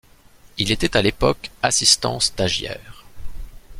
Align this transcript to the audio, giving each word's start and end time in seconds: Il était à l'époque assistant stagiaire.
Il 0.57 0.71
était 0.71 0.97
à 0.97 1.03
l'époque 1.03 1.51
assistant 1.61 2.19
stagiaire. 2.19 3.05